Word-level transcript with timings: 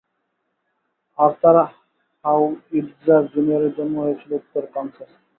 Arthur 1.19 1.57
Howitzer 2.25 3.23
জুনিয়রের 3.33 3.71
জন্ম 3.77 3.95
হয়েছিল 4.03 4.31
উত্তর 4.33 4.63
কানসাসে। 4.73 5.17